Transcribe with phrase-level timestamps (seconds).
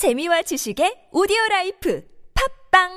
[0.00, 2.02] 재미와 지식의 오디오 라이프
[2.72, 2.88] 팟빵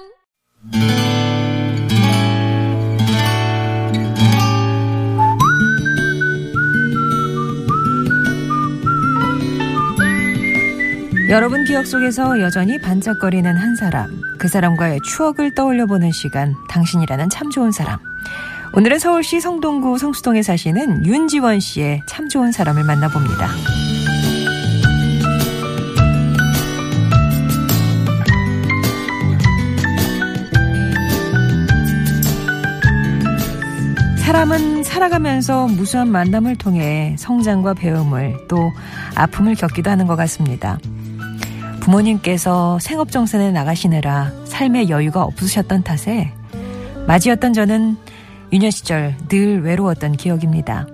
[11.27, 17.49] 여러분 기억 속에서 여전히 반짝거리는 한 사람, 그 사람과의 추억을 떠올려 보는 시간, 당신이라는 참
[17.49, 17.99] 좋은 사람.
[18.77, 23.49] 오늘은 서울시 성동구 성수동에 사시는 윤지원 씨의 참 좋은 사람을 만나봅니다.
[34.44, 38.74] 사람은 살아가면서 무수한 만남을 통해 성장과 배움을 또
[39.16, 40.80] 아픔을 겪기도 하는 것 같습니다.
[41.80, 46.34] 부모님께서 생업정산에 나가시느라 삶의 여유가 없으셨던 탓에
[47.08, 47.96] 맞이였던 저는
[48.52, 50.88] 유년 시절 늘 외로웠던 기억입니다.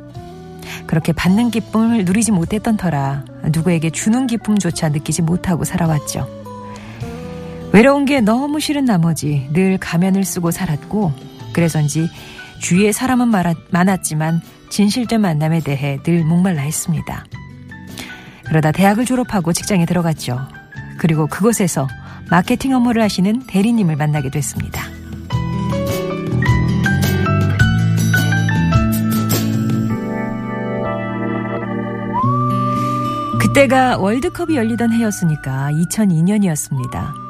[0.85, 6.29] 그렇게 받는 기쁨을 누리지 못했던 터라 누구에게 주는 기쁨조차 느끼지 못하고 살아왔죠.
[7.73, 11.13] 외로운 게 너무 싫은 나머지 늘 가면을 쓰고 살았고
[11.51, 12.09] 그래서인지
[12.59, 13.31] 주위에 사람은
[13.71, 17.25] 많았지만 진실된 만남에 대해 늘 목말라 했습니다.
[18.45, 20.39] 그러다 대학을 졸업하고 직장에 들어갔죠.
[20.97, 21.87] 그리고 그곳에서
[22.29, 24.83] 마케팅 업무를 하시는 대리님을 만나게 됐습니다.
[33.39, 37.28] 그때가 월드컵이 열리던 해였으니까 2002년이었습니다.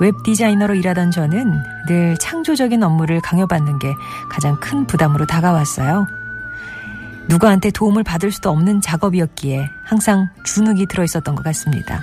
[0.00, 3.92] 웹 디자이너로 일하던 저는 늘 창조적인 업무를 강요받는 게
[4.30, 6.06] 가장 큰 부담으로 다가왔어요.
[7.28, 12.02] 누구한테 도움을 받을 수도 없는 작업이었기에 항상 주눅이 들어 있었던 것 같습니다.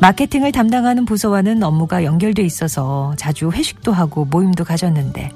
[0.00, 5.30] 마케팅을 담당하는 부서와는 업무가 연결돼 있어서 자주 회식도 하고 모임도 가졌는데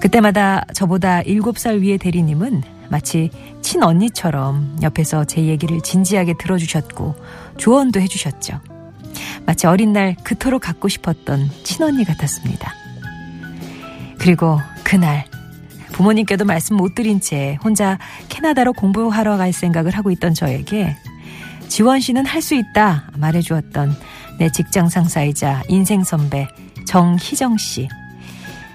[0.00, 7.14] 그때마다 저보다 7살 위의 대리님은 마치 친언니처럼 옆에서 제 얘기를 진지하게 들어주셨고
[7.58, 8.77] 조언도 해주셨죠.
[9.46, 12.72] 마치 어린 날 그토록 갖고 싶었던 친언니 같았습니다.
[14.18, 15.24] 그리고 그날
[15.92, 17.98] 부모님께도 말씀 못 드린 채 혼자
[18.28, 20.96] 캐나다로 공부하러 갈 생각을 하고 있던 저에게
[21.68, 23.96] 지원 씨는 할 수 있다 말해주었던
[24.38, 26.48] 내 직장 상사이자 인생 선배
[26.86, 27.88] 정희정 씨.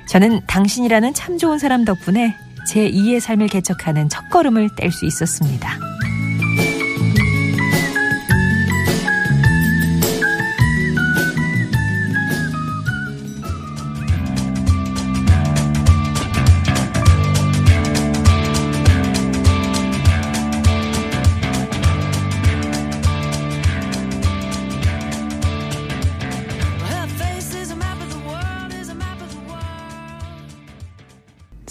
[0.07, 2.35] 저는 당신이라는 참 좋은 사람 덕분에
[2.67, 5.79] 제 2의 삶을 개척하는 첫 걸음을 뗄 수 있었습니다.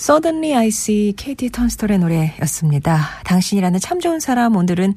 [0.02, 3.20] Suddenly I See KT 턴스톨의 노래였습니다.
[3.22, 4.94] 당신이라는 참 좋은 사람 오늘은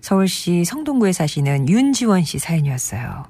[0.00, 3.26] 서울시 성동구에 사시는 윤지원 씨 사연이었어요.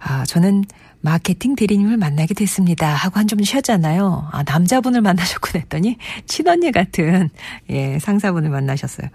[0.00, 0.64] 아, 저는
[1.00, 2.88] 마케팅 대리님을 만나게 됐습니다.
[2.92, 4.28] 하고 한 좀 쉬었잖아요.
[4.32, 7.30] 아, 남자분을 만나셨군 했더니 친언니 같은
[7.70, 9.06] 예, 상사분을 만나셨어요.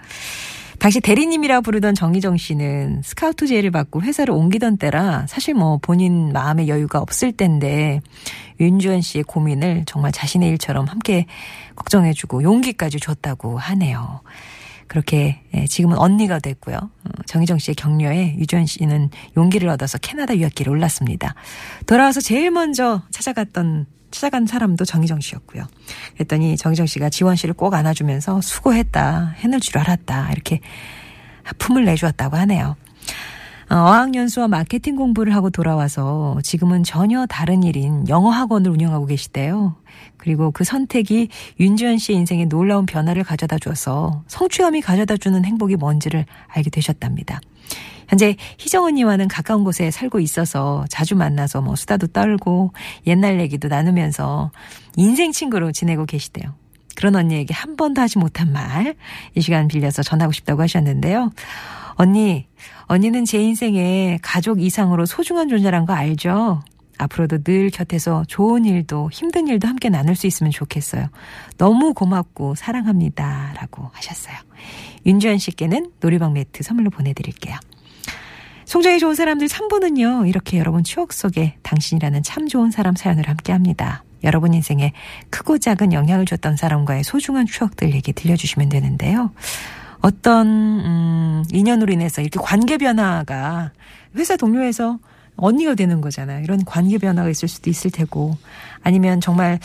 [0.81, 6.69] 당시 대리님이라 부르던 정희정 씨는 스카우트 제의를 받고 회사를 옮기던 때라 사실 뭐 본인 마음의
[6.69, 8.01] 여유가 없을 때인데
[8.59, 11.27] 윤주현 씨의 고민을 정말 자신의 일처럼 함께
[11.75, 14.21] 걱정해주고 용기까지 줬다고 하네요.
[14.91, 16.75] 그렇게 예, 지금은 언니가 됐고요.
[16.75, 21.33] 어, 정희정 씨의 격려에 유주현 씨는 용기를 얻어서 캐나다 유학길에 올랐습니다.
[21.85, 25.65] 돌아와서 제일 먼저 찾아갔던 찾아간 사람도 정희정 씨였고요.
[26.15, 30.59] 그랬더니 정희정 씨가 지원 씨를 꼭 안아주면서 수고했다, 해낼 줄 알았다, 이렇게
[31.57, 32.75] 품을 내주었다고 하네요.
[33.71, 39.77] 어, 어학연수와 마케팅 공부를 하고 돌아와서 지금은 전혀 다른 일인 영어 학원을 운영하고 계시대요.
[40.17, 46.25] 그리고 그 선택이 윤지현 씨의 인생에 놀라운 변화를 가져다 줘서 성취감이 가져다 주는 행복이 뭔지를
[46.47, 47.39] 알게 되셨답니다.
[48.09, 52.73] 현재 희정 언니와는 가까운 곳에 살고 있어서 자주 만나서 뭐 수다도 떨고
[53.07, 54.51] 옛날 얘기도 나누면서
[54.97, 56.53] 인생 친구로 지내고 계시대요.
[56.97, 58.95] 그런 언니에게 한 번도 하지 못한 말,
[59.33, 61.31] 이 시간 빌려서 전하고 싶다고 하셨는데요.
[61.95, 62.47] 언니,
[62.85, 66.61] 언니는 제 인생에 가족 이상으로 소중한 존재란 거 알죠?
[66.97, 71.07] 앞으로도 늘 곁에서 좋은 일도 힘든 일도 함께 나눌 수 있으면 좋겠어요.
[71.57, 73.53] 너무 고맙고 사랑합니다.
[73.55, 74.35] 라고 하셨어요.
[75.05, 77.57] 윤주현 씨께는 놀이방 매트 선물로 보내드릴게요.
[78.65, 84.03] 송정이 좋은 사람들 3부는요, 이렇게 여러분 추억 속에 당신이라는 참 좋은 사람 사연을 함께 합니다.
[84.23, 84.93] 여러분 인생에
[85.29, 89.31] 크고 작은 영향을 줬던 사람과의 소중한 추억들 얘기 들려주시면 되는데요.
[90.01, 93.71] 어떤, 음, 인연으로 인해서 이렇게 관계 변화가
[94.15, 94.99] 회사 동료에서
[95.37, 96.43] 언니가 되는 거잖아요.
[96.43, 98.37] 이런 관계 변화가 있을 수도 있을 테고,
[98.83, 99.59] 아니면 정말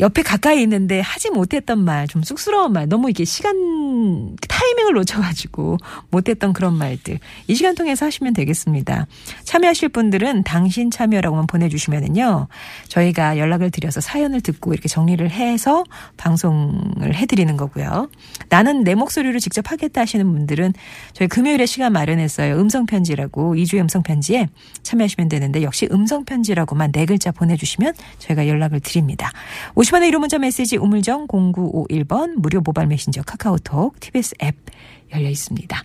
[0.00, 5.78] 옆에 가까이 있는데 하지 못했던 말, 좀 쑥스러운 말, 너무 이게 시간, 타이밍을 놓쳐가지고
[6.10, 7.18] 못했던 그런 말들.
[7.46, 9.06] 이 시간 통해서 하시면 되겠습니다.
[9.44, 12.48] 참여하실 분들은 당신 참여라고만 보내주시면은요.
[12.88, 15.84] 저희가 연락을 드려서 사연을 듣고 이렇게 정리를 해서
[16.16, 18.08] 방송을 해드리는 거고요.
[18.48, 20.72] 나는 내 목소리로 직접 하겠다 하시는 분들은
[21.12, 22.58] 저희 금요일에 시간 마련했어요.
[22.58, 24.48] 음성편지라고 2주의 음성편지에
[24.82, 29.32] 참여하시면 되는데 역시 음성편지라고만 네 글자 보내주시면 저희가 연락을 드립니다.
[29.84, 34.56] 50원의 1호 문자 메시지 우물정 0951번 무료 모바일 메신저 카카오톡 TBS 앱
[35.12, 35.76] 열려 있습니다.